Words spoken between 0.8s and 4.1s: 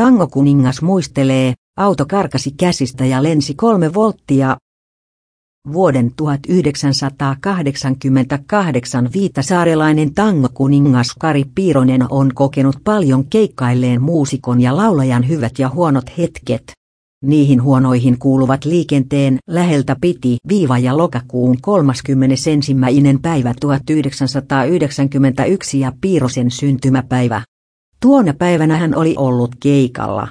muistelee, auto karkasi käsistä ja lensi kolme